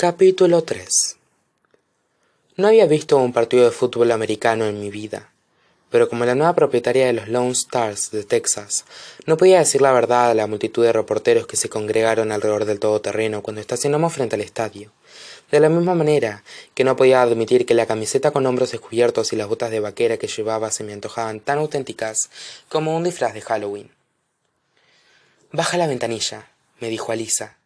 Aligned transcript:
Capítulo 0.00 0.62
3 0.62 1.18
No 2.56 2.68
había 2.68 2.86
visto 2.86 3.18
un 3.18 3.34
partido 3.34 3.66
de 3.66 3.70
fútbol 3.70 4.12
americano 4.12 4.64
en 4.64 4.80
mi 4.80 4.88
vida, 4.88 5.30
pero 5.90 6.08
como 6.08 6.24
la 6.24 6.34
nueva 6.34 6.54
propietaria 6.54 7.04
de 7.04 7.12
los 7.12 7.28
Lone 7.28 7.50
Stars 7.50 8.10
de 8.10 8.24
Texas, 8.24 8.86
no 9.26 9.36
podía 9.36 9.58
decir 9.58 9.82
la 9.82 9.92
verdad 9.92 10.30
a 10.30 10.34
la 10.34 10.46
multitud 10.46 10.82
de 10.82 10.94
reporteros 10.94 11.46
que 11.46 11.58
se 11.58 11.68
congregaron 11.68 12.32
alrededor 12.32 12.64
del 12.64 12.80
todoterreno 12.80 13.42
cuando 13.42 13.60
estacionamos 13.60 14.14
frente 14.14 14.36
al 14.36 14.40
estadio, 14.40 14.90
de 15.50 15.60
la 15.60 15.68
misma 15.68 15.94
manera 15.94 16.44
que 16.72 16.84
no 16.84 16.96
podía 16.96 17.20
admitir 17.20 17.66
que 17.66 17.74
la 17.74 17.84
camiseta 17.84 18.30
con 18.30 18.46
hombros 18.46 18.72
descubiertos 18.72 19.34
y 19.34 19.36
las 19.36 19.48
botas 19.48 19.70
de 19.70 19.80
vaquera 19.80 20.16
que 20.16 20.28
llevaba 20.28 20.70
se 20.70 20.82
me 20.82 20.94
antojaban 20.94 21.40
tan 21.40 21.58
auténticas 21.58 22.30
como 22.70 22.96
un 22.96 23.04
disfraz 23.04 23.34
de 23.34 23.42
Halloween. 23.42 23.90
Baja 25.52 25.76
la 25.76 25.86
ventanilla, 25.86 26.48
me 26.80 26.88
dijo 26.88 27.12
Alisa. 27.12 27.58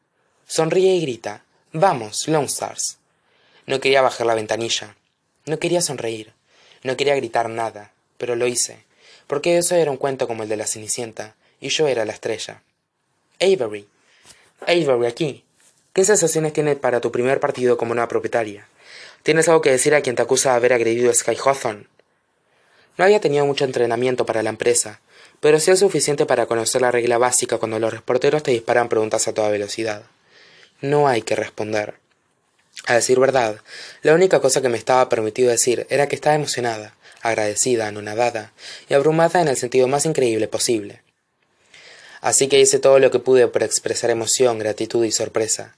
Sonríe 0.49 0.97
y 0.97 1.01
grita. 1.01 1.45
Vamos, 1.77 2.29
Lone 2.29 2.47
Stars. 2.47 2.99
No 3.67 3.81
quería 3.81 4.01
bajar 4.01 4.29
la 4.29 4.37
ventanilla. 4.37 4.95
No 5.45 5.59
quería 5.59 5.81
sonreír. 5.81 6.33
No 6.85 6.97
quería 6.97 7.17
gritar 7.17 7.51
nada. 7.51 7.91
Pero 8.17 8.37
lo 8.37 8.47
hice. 8.47 8.85
Porque 9.27 9.59
eso 9.59 9.75
era 9.75 9.91
un 9.91 9.97
cuento 9.97 10.29
como 10.29 10.45
el 10.45 10.49
de 10.49 10.57
la 10.57 10.69
Cenicienta. 10.69 11.35
Y 11.61 11.71
yo 11.71 11.89
era 11.89 12.05
la 12.05 12.13
estrella. 12.13 12.63
Avery. 13.41 13.89
Avery, 14.61 15.07
aquí. 15.09 15.43
¿Qué 15.93 16.05
sensaciones 16.05 16.53
tienes 16.53 16.77
para 16.77 17.01
tu 17.01 17.11
primer 17.11 17.41
partido 17.41 17.77
como 17.77 17.93
nueva 17.93 18.07
propietaria? 18.07 18.69
¿Tienes 19.25 19.49
algo 19.49 19.61
que 19.61 19.73
decir 19.73 19.97
a 19.97 20.01
quien 20.01 20.15
te 20.15 20.23
acusa 20.23 20.51
de 20.51 20.57
haber 20.59 20.75
agredido 20.75 21.11
a 21.11 21.15
Sky 21.15 21.37
Hawthorne? 21.45 21.89
No 22.99 23.05
había 23.05 23.21
tenido 23.21 23.47
mucho 23.47 23.65
entrenamiento 23.65 24.25
para 24.25 24.45
la 24.45 24.51
empresa, 24.51 25.01
pero 25.41 25.59
sí 25.59 25.73
el 25.73 25.77
suficiente 25.77 26.25
para 26.25 26.47
conocer 26.47 26.83
la 26.83 26.93
regla 26.93 27.19
básica 27.19 27.59
cuando 27.59 27.81
los 27.81 27.93
reporteros 27.93 28.45
te 28.45 28.53
disparan 28.53 28.89
preguntas 28.89 29.27
a 29.27 29.35
toda 29.35 29.49
velocidad 29.49 30.05
no 30.85 31.09
hay 31.09 31.23
que 31.23 31.35
responder. 31.35 31.95
A 32.87 32.95
decir 32.95 33.19
verdad, 33.19 33.61
la 34.03 34.15
única 34.15 34.41
cosa 34.41 34.61
que 34.61 34.69
me 34.69 34.77
estaba 34.77 35.09
permitido 35.09 35.51
decir 35.51 35.87
era 35.89 36.09
que 36.09 36.15
estaba 36.15 36.37
emocionada, 36.37 36.95
agradecida, 37.23 37.87
anonadada 37.89 38.53
y 38.89 38.95
abrumada 38.95 39.41
en 39.41 39.49
el 39.49 39.57
sentido 39.57 39.89
más 39.89 40.05
increíble 40.05 40.47
posible. 40.47 41.03
Así 42.21 42.49
que 42.49 42.61
hice 42.61 42.79
todo 42.79 42.99
lo 42.99 43.11
que 43.11 43.19
pude 43.19 43.49
para 43.49 43.65
expresar 43.65 44.11
emoción, 44.11 44.59
gratitud 44.59 45.05
y 45.05 45.11
sorpresa. 45.11 45.77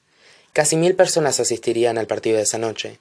Casi 0.53 0.77
mil 0.77 0.97
personas 0.97 1.39
asistirían 1.39 1.99
al 1.99 2.07
partido 2.07 2.39
de 2.39 2.43
esa 2.43 2.59
noche. 2.59 2.99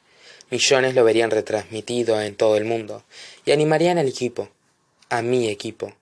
Millones 0.51 0.93
lo 0.93 1.03
verían 1.03 1.31
retransmitido 1.31 2.21
en 2.21 2.35
todo 2.35 2.57
el 2.57 2.65
mundo 2.65 3.03
y 3.45 3.51
animarían 3.51 3.97
al 3.97 4.07
equipo, 4.07 4.49
a 5.09 5.23
mi 5.23 5.49
equipo. 5.49 5.95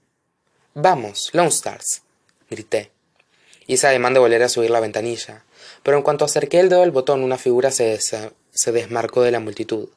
Vamos, 0.73 1.29
Lone 1.31 1.49
Stars, 1.49 2.01
grité. 2.49 2.91
Hice 3.67 3.87
ademán 3.87 4.13
de 4.13 4.19
volver 4.19 4.43
a 4.43 4.49
subir 4.49 4.69
la 4.69 4.81
ventanilla, 4.81 5.45
pero 5.83 5.97
en 5.97 6.03
cuanto 6.03 6.25
acerqué 6.25 6.59
el 6.59 6.69
dedo 6.69 6.83
al 6.83 6.91
botón 6.91 7.23
una 7.23 7.37
figura 7.37 7.71
se, 7.71 7.99
desmarcó 8.71 9.21
de 9.21 9.31
la 9.31 9.39
multitud. 9.39 9.89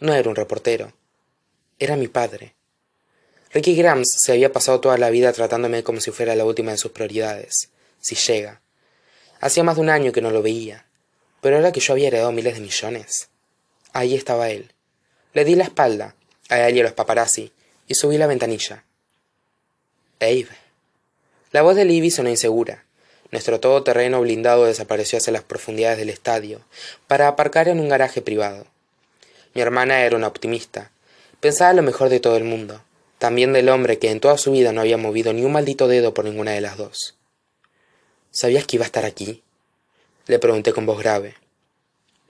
No 0.00 0.14
era 0.14 0.28
un 0.28 0.36
reportero. 0.36 0.92
Era 1.78 1.96
mi 1.96 2.08
padre. 2.08 2.54
Ricky 3.52 3.74
Grams 3.74 4.08
se 4.18 4.32
había 4.32 4.52
pasado 4.52 4.80
toda 4.80 4.98
la 4.98 5.10
vida 5.10 5.32
tratándome 5.32 5.82
como 5.82 6.00
si 6.00 6.10
fuera 6.10 6.34
la 6.34 6.44
última 6.44 6.72
de 6.72 6.78
sus 6.78 6.92
prioridades. 6.92 7.70
Si 8.00 8.14
llega. 8.14 8.60
Hacía 9.40 9.62
más 9.62 9.76
de 9.76 9.82
un 9.82 9.90
año 9.90 10.12
que 10.12 10.20
no 10.20 10.30
lo 10.30 10.42
veía. 10.42 10.86
Pero 11.40 11.56
ahora 11.56 11.72
que 11.72 11.80
yo 11.80 11.92
había 11.92 12.08
heredado 12.08 12.32
miles 12.32 12.54
de 12.54 12.60
millones. 12.60 13.28
Ahí 13.92 14.14
estaba 14.14 14.50
él. 14.50 14.72
Le 15.32 15.44
di 15.44 15.54
la 15.54 15.64
espalda, 15.64 16.16
a 16.48 16.68
él 16.68 16.76
y 16.76 16.80
a 16.80 16.82
los 16.82 16.92
paparazzi, 16.92 17.52
y 17.86 17.94
subí 17.94 18.18
la 18.18 18.26
ventanilla. 18.26 18.84
Abe. 20.20 20.48
La 21.52 21.62
voz 21.62 21.76
de 21.76 21.84
Libby 21.84 22.10
sonó 22.10 22.28
insegura. 22.28 22.84
Nuestro 23.32 23.60
todoterreno 23.60 24.20
blindado 24.20 24.64
desapareció 24.64 25.18
hacia 25.18 25.32
las 25.32 25.42
profundidades 25.42 25.98
del 25.98 26.10
estadio, 26.10 26.60
para 27.06 27.28
aparcar 27.28 27.68
en 27.68 27.80
un 27.80 27.88
garaje 27.88 28.22
privado. 28.22 28.66
Mi 29.54 29.62
hermana 29.62 30.02
era 30.02 30.16
una 30.16 30.28
optimista. 30.28 30.90
Pensaba 31.40 31.72
lo 31.72 31.82
mejor 31.82 32.08
de 32.08 32.20
todo 32.20 32.36
el 32.36 32.44
mundo, 32.44 32.82
también 33.18 33.52
del 33.52 33.68
hombre 33.68 33.98
que 33.98 34.10
en 34.10 34.20
toda 34.20 34.38
su 34.38 34.52
vida 34.52 34.72
no 34.72 34.80
había 34.80 34.96
movido 34.96 35.32
ni 35.32 35.44
un 35.44 35.52
maldito 35.52 35.88
dedo 35.88 36.14
por 36.14 36.24
ninguna 36.24 36.52
de 36.52 36.60
las 36.60 36.76
dos. 36.76 37.16
¿Sabías 38.30 38.66
que 38.66 38.76
iba 38.76 38.84
a 38.84 38.86
estar 38.86 39.04
aquí? 39.04 39.42
Le 40.26 40.38
pregunté 40.38 40.72
con 40.72 40.86
voz 40.86 40.98
grave. 40.98 41.34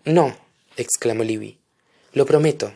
No, 0.04 0.36
exclamó 0.76 1.24
Libby. 1.24 1.58
Lo 2.12 2.26
prometo. 2.26 2.72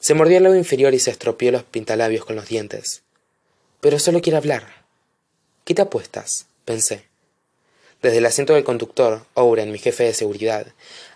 Se 0.00 0.12
mordió 0.12 0.36
el 0.36 0.42
lado 0.42 0.56
inferior 0.56 0.92
y 0.92 0.98
se 0.98 1.10
estropeó 1.10 1.50
los 1.50 1.62
pintalabios 1.62 2.24
con 2.24 2.36
los 2.36 2.48
dientes. 2.48 3.02
Pero 3.80 3.98
solo 3.98 4.20
quiere 4.20 4.36
hablar. 4.36 4.84
¿Qué 5.64 5.74
te 5.74 5.82
apuestas? 5.82 6.46
pensé. 6.66 7.13
Desde 8.04 8.18
el 8.18 8.26
asiento 8.26 8.52
del 8.52 8.64
conductor, 8.64 9.24
Owen, 9.32 9.72
mi 9.72 9.78
jefe 9.78 10.04
de 10.04 10.12
seguridad, 10.12 10.66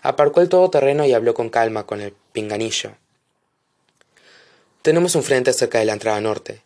aparcó 0.01 0.41
el 0.41 0.49
todoterreno 0.49 1.05
y 1.05 1.13
habló 1.13 1.35
con 1.35 1.51
calma 1.51 1.85
con 1.85 2.01
el 2.01 2.15
pinganillo. 2.33 2.93
Tenemos 4.81 5.13
un 5.13 5.21
frente 5.21 5.53
cerca 5.53 5.77
de 5.77 5.85
la 5.85 5.93
entrada 5.93 6.19
norte. 6.19 6.63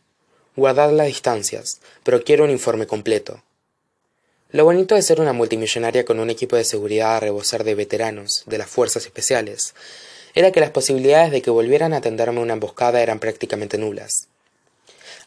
Guardad 0.55 0.93
las 0.93 1.07
distancias, 1.07 1.81
pero 2.03 2.23
quiero 2.23 2.45
un 2.45 2.51
informe 2.51 2.87
completo. 2.87 3.43
Lo 4.49 4.63
bonito 4.63 4.95
de 4.95 5.01
ser 5.01 5.19
una 5.19 5.33
multimillonaria 5.33 6.05
con 6.05 6.21
un 6.21 6.29
equipo 6.29 6.55
de 6.55 6.63
seguridad 6.63 7.17
a 7.17 7.19
rebosar 7.19 7.65
de 7.65 7.75
veteranos 7.75 8.43
de 8.45 8.59
las 8.59 8.69
fuerzas 8.69 9.05
especiales 9.05 9.75
era 10.35 10.53
que 10.53 10.61
las 10.61 10.71
posibilidades 10.71 11.33
de 11.33 11.41
que 11.41 11.51
volvieran 11.51 11.91
a 11.91 11.99
tenderme 11.99 12.39
una 12.39 12.53
emboscada 12.53 13.01
eran 13.01 13.19
prácticamente 13.19 13.77
nulas. 13.77 14.29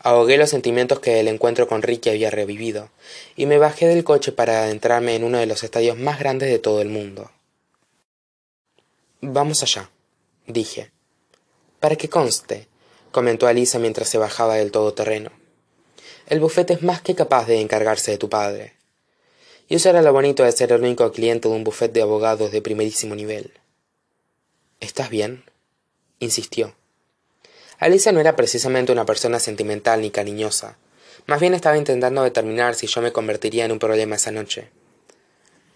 Ahogué 0.00 0.36
los 0.36 0.50
sentimientos 0.50 1.00
que 1.00 1.20
el 1.20 1.28
encuentro 1.28 1.66
con 1.66 1.82
Ricky 1.82 2.10
había 2.10 2.30
revivido, 2.30 2.90
y 3.34 3.46
me 3.46 3.58
bajé 3.58 3.86
del 3.86 4.04
coche 4.04 4.32
para 4.32 4.62
adentrarme 4.62 5.14
en 5.16 5.24
uno 5.24 5.38
de 5.38 5.46
los 5.46 5.64
estadios 5.64 5.98
más 5.98 6.18
grandes 6.18 6.50
de 6.50 6.58
todo 6.58 6.80
el 6.80 6.88
mundo. 6.88 7.30
Vamos 9.20 9.62
allá, 9.62 9.90
dije. 10.46 10.92
Para 11.80 11.96
que 11.96 12.08
conste, 12.08 12.68
comentó 13.10 13.46
Alisa 13.46 13.78
mientras 13.78 14.08
se 14.08 14.18
bajaba 14.18 14.56
del 14.56 14.70
todoterreno. 14.70 15.30
El 16.26 16.40
bufete 16.40 16.74
es 16.74 16.82
más 16.82 17.00
que 17.00 17.14
capaz 17.14 17.46
de 17.46 17.60
encargarse 17.60 18.10
de 18.10 18.18
tu 18.18 18.28
padre. 18.28 18.74
Y 19.68 19.76
eso 19.76 19.88
era 19.88 20.02
lo 20.02 20.12
bonito 20.12 20.44
de 20.44 20.52
ser 20.52 20.72
el 20.72 20.82
único 20.82 21.10
cliente 21.12 21.48
de 21.48 21.54
un 21.54 21.64
bufete 21.64 21.94
de 21.94 22.02
abogados 22.02 22.52
de 22.52 22.62
primerísimo 22.62 23.14
nivel. 23.14 23.52
¿Estás 24.80 25.10
bien? 25.10 25.44
insistió. 26.18 26.74
Alicia 27.78 28.12
no 28.12 28.20
era 28.20 28.37
precisamente 28.37 28.92
una 28.92 29.04
persona 29.04 29.38
sentimental 29.38 30.00
ni 30.00 30.10
cariñosa. 30.10 30.78
Más 31.26 31.41
bien 31.41 31.54
estaba 31.54 31.76
intentando 31.76 32.22
determinar 32.22 32.75
si 32.75 32.87
yo 32.87 33.03
me 33.03 33.12
convertiría 33.12 33.64
en 33.64 33.72
un 33.72 33.78
problema 33.78 34.16
esa 34.16 34.31
noche. 34.31 34.70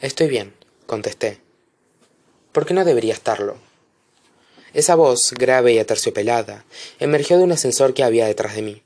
Estoy 0.01 0.29
bien, 0.29 0.55
contesté. 0.87 1.41
¿Por 2.53 2.67
qué 2.67 2.75
no 2.75 2.85
debería 2.85 3.13
estarlo? 3.13 3.59
Esa 4.73 4.95
voz, 4.95 5.33
grave 5.33 5.73
y 5.73 5.79
aterciopelada, 5.79 6.65
emergió 7.01 7.37
de 7.37 7.45
un 7.45 7.53
ascensor 7.53 7.93
que 7.93 8.05
había 8.05 8.27
detrás 8.27 8.55
de 8.55 8.63
mí. 8.63 8.83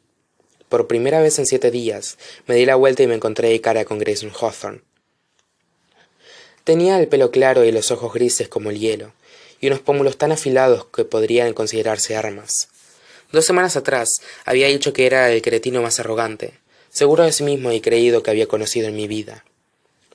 Por 0.69 0.89
primera 0.89 1.21
vez 1.21 1.39
en 1.39 1.47
siete 1.47 1.71
días, 1.71 2.19
me 2.47 2.57
di 2.57 2.67
la 2.67 2.75
vuelta 2.75 3.03
y 3.03 3.07
me 3.07 3.15
encontré 3.15 3.51
de 3.51 3.61
cara 3.61 3.85
con 3.85 3.99
Grayson 3.99 4.33
Hawthorne. 4.33 4.81
Tenía 6.65 6.99
el 6.99 7.09
pelo 7.09 7.31
claro 7.31 7.65
y 7.65 7.71
los 7.71 7.91
ojos 7.91 8.15
grises 8.15 8.49
como 8.49 8.71
el 8.71 8.81
hielo, 8.81 9.13
y 9.61 9.67
unos 9.69 9.81
pómulos 9.81 10.17
tan 10.17 10.33
afilados 10.33 10.87
que 10.87 11.05
podrían 11.05 11.53
considerarse 11.53 12.17
armas. 12.17 12.69
Dos 13.34 13.47
semanas 13.47 13.75
atrás 13.75 14.21
había 14.45 14.69
dicho 14.69 14.93
que 14.93 15.06
era 15.06 15.28
el 15.33 15.43
cretino 15.43 15.83
más 15.83 15.99
arrogante, 15.99 16.55
seguro 16.89 17.25
de 17.25 17.33
sí 17.33 17.43
mismo 17.43 17.72
y 17.72 17.81
creído 17.81 18.22
que 18.22 18.31
había 18.31 18.47
conocido 18.47 18.87
en 18.87 18.95
mi 18.95 19.09
vida. 19.09 19.45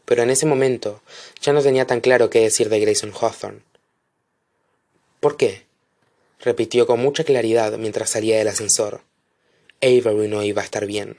Pero 0.05 0.23
en 0.23 0.29
ese 0.29 0.45
momento 0.45 1.01
ya 1.41 1.51
no 1.51 1.61
tenía 1.61 1.85
tan 1.85 1.99
claro 1.99 2.29
qué 2.29 2.39
decir 2.39 2.69
de 2.69 2.79
Grayson 2.79 3.11
Hawthorne. 3.11 3.59
¿Por 5.19 5.35
qué? 5.35 5.65
repitió 6.39 6.87
con 6.87 7.01
mucha 7.01 7.25
claridad 7.25 7.77
mientras 7.77 8.09
salía 8.09 8.37
del 8.37 8.47
ascensor. 8.47 9.01
Avery 9.81 10.29
no 10.29 10.41
iba 10.41 10.61
a 10.61 10.65
estar 10.65 10.85
bien. 10.85 11.17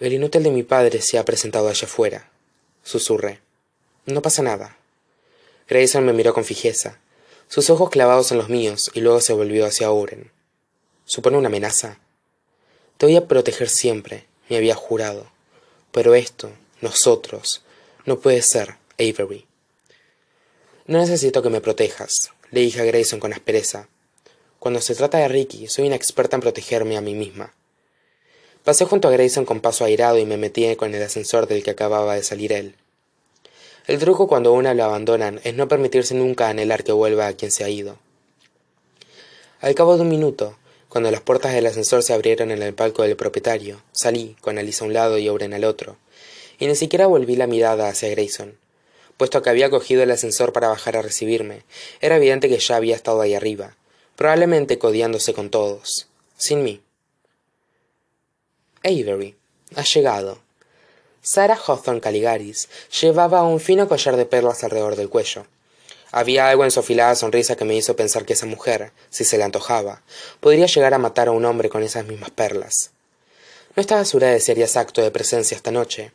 El 0.00 0.12
inútil 0.12 0.42
de 0.42 0.50
mi 0.50 0.64
padre 0.64 1.00
se 1.00 1.16
ha 1.16 1.24
presentado 1.24 1.70
allá 1.70 1.86
afuera, 1.86 2.30
susurré. 2.82 3.40
No 4.04 4.20
pasa 4.20 4.42
nada. 4.42 4.76
Grayson 5.66 6.04
me 6.04 6.12
miró 6.12 6.34
con 6.34 6.44
fijeza, 6.44 6.98
sus 7.48 7.70
ojos 7.70 7.88
clavados 7.88 8.32
en 8.32 8.36
los 8.36 8.50
míos, 8.50 8.90
y 8.92 9.00
luego 9.00 9.22
se 9.22 9.32
volvió 9.32 9.64
hacia 9.64 9.90
Oren 9.90 10.30
supone 11.12 11.36
una 11.36 11.48
amenaza. 11.48 11.98
Te 12.96 13.04
voy 13.04 13.16
a 13.16 13.28
proteger 13.28 13.68
siempre, 13.68 14.24
me 14.48 14.56
había 14.56 14.74
jurado. 14.74 15.30
Pero 15.90 16.14
esto, 16.14 16.50
nosotros, 16.80 17.60
no 18.06 18.18
puede 18.18 18.40
ser, 18.40 18.76
Avery. 18.98 19.44
No 20.86 20.96
necesito 20.96 21.42
que 21.42 21.50
me 21.50 21.60
protejas, 21.60 22.30
le 22.50 22.60
dije 22.60 22.80
a 22.80 22.84
Grayson 22.84 23.20
con 23.20 23.34
aspereza. 23.34 23.90
Cuando 24.58 24.80
se 24.80 24.94
trata 24.94 25.18
de 25.18 25.28
Ricky, 25.28 25.66
soy 25.66 25.86
una 25.86 25.96
experta 25.96 26.36
en 26.36 26.40
protegerme 26.40 26.96
a 26.96 27.02
mí 27.02 27.14
misma. 27.14 27.52
Pasé 28.64 28.86
junto 28.86 29.08
a 29.08 29.10
Grayson 29.10 29.44
con 29.44 29.60
paso 29.60 29.84
airado 29.84 30.16
y 30.16 30.24
me 30.24 30.38
metí 30.38 30.74
con 30.76 30.94
el 30.94 31.02
ascensor 31.02 31.46
del 31.46 31.62
que 31.62 31.72
acababa 31.72 32.14
de 32.14 32.22
salir 32.22 32.54
él. 32.54 32.74
El 33.86 33.98
truco 33.98 34.28
cuando 34.28 34.54
una 34.54 34.72
lo 34.72 34.84
abandonan 34.84 35.42
es 35.44 35.52
no 35.52 35.68
permitirse 35.68 36.14
nunca 36.14 36.48
anhelar 36.48 36.84
que 36.84 36.92
vuelva 36.92 37.26
a 37.26 37.34
quien 37.34 37.50
se 37.50 37.64
ha 37.64 37.68
ido. 37.68 37.98
Al 39.60 39.74
cabo 39.74 39.96
de 39.96 40.02
un 40.02 40.08
minuto, 40.08 40.56
cuando 40.92 41.10
las 41.10 41.22
puertas 41.22 41.54
del 41.54 41.64
ascensor 41.64 42.02
se 42.02 42.12
abrieron 42.12 42.50
en 42.50 42.60
el 42.60 42.74
palco 42.74 43.02
del 43.02 43.16
propietario, 43.16 43.82
salí, 43.92 44.36
con 44.42 44.58
Alice 44.58 44.84
a 44.84 44.86
un 44.86 44.92
lado 44.92 45.16
y 45.16 45.26
Oren 45.30 45.54
al 45.54 45.64
otro, 45.64 45.96
y 46.58 46.66
ni 46.66 46.76
siquiera 46.76 47.06
volví 47.06 47.34
la 47.34 47.46
mirada 47.46 47.88
hacia 47.88 48.10
Grayson. 48.10 48.58
puesto 49.16 49.40
que 49.40 49.48
había 49.48 49.70
cogido 49.70 50.02
el 50.02 50.10
ascensor 50.10 50.52
para 50.52 50.68
bajar 50.68 50.98
a 50.98 51.00
recibirme. 51.00 51.62
Era 52.02 52.16
evidente 52.16 52.50
que 52.50 52.58
ya 52.58 52.76
había 52.76 52.94
estado 52.94 53.22
ahí 53.22 53.32
arriba, 53.32 53.74
probablemente 54.16 54.78
codiándose 54.78 55.32
con 55.32 55.48
todos, 55.48 56.08
sin 56.36 56.62
mí. 56.62 56.82
Avery, 58.84 59.34
ha 59.74 59.84
llegado. 59.84 60.42
Sarah 61.22 61.56
Hawthorne 61.66 62.02
Caligaris 62.02 62.68
llevaba 63.00 63.44
un 63.44 63.60
fino 63.60 63.88
collar 63.88 64.16
de 64.16 64.26
perlas 64.26 64.62
alrededor 64.62 64.96
del 64.96 65.08
cuello. 65.08 65.46
Había 66.12 66.50
algo 66.50 66.64
en 66.64 66.70
su 66.70 66.80
afilada 66.80 67.14
sonrisa 67.14 67.56
que 67.56 67.64
me 67.64 67.74
hizo 67.74 67.96
pensar 67.96 68.26
que 68.26 68.34
esa 68.34 68.44
mujer, 68.44 68.92
si 69.08 69.24
se 69.24 69.38
le 69.38 69.44
antojaba, 69.44 70.02
podría 70.40 70.66
llegar 70.66 70.92
a 70.92 70.98
matar 70.98 71.28
a 71.28 71.32
un 71.32 71.46
hombre 71.46 71.70
con 71.70 71.82
esas 71.82 72.06
mismas 72.06 72.30
perlas. 72.30 72.90
No 73.74 73.80
estabas 73.80 74.10
segura 74.10 74.28
de 74.28 74.38
si 74.38 74.52
harías 74.52 74.76
acto 74.76 75.00
de 75.00 75.10
presencia 75.10 75.56
esta 75.56 75.70
noche. 75.70 76.12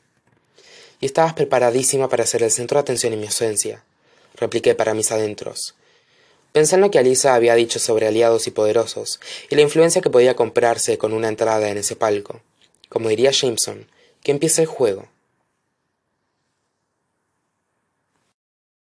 Y 1.01 1.07
estabas 1.07 1.33
preparadísima 1.33 2.09
para 2.09 2.27
ser 2.27 2.43
el 2.43 2.51
centro 2.51 2.77
de 2.77 2.81
atención 2.81 3.11
en 3.13 3.19
mi 3.19 3.25
ausencia, 3.25 3.83
repliqué 4.35 4.75
para 4.75 4.93
mis 4.93 5.11
adentros. 5.11 5.73
Pensé 6.51 6.75
en 6.75 6.81
lo 6.81 6.91
que 6.91 6.99
Alisa 6.99 7.33
había 7.33 7.55
dicho 7.55 7.79
sobre 7.79 8.07
aliados 8.07 8.45
y 8.45 8.51
poderosos, 8.51 9.19
y 9.49 9.55
la 9.55 9.61
influencia 9.63 10.01
que 10.01 10.11
podía 10.11 10.35
comprarse 10.35 10.99
con 10.99 11.11
una 11.13 11.27
entrada 11.27 11.69
en 11.69 11.77
ese 11.79 11.95
palco. 11.95 12.41
Como 12.89 13.09
diría 13.09 13.31
Jameson, 13.31 13.87
que 14.21 14.31
empiece 14.31 14.61
el 14.61 14.67
juego. 14.67 15.07